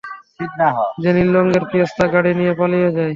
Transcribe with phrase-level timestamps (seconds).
[0.95, 3.09] সে নীল রঙ্গের ফিয়েস্তা গাড়ি নিয়ে পালিয়ে যায়।